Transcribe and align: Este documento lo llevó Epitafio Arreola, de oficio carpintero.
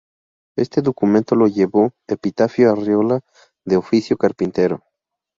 Este 0.57 0.81
documento 0.81 1.35
lo 1.35 1.45
llevó 1.45 1.91
Epitafio 2.07 2.71
Arreola, 2.71 3.19
de 3.65 3.77
oficio 3.77 4.17
carpintero. 4.17 4.83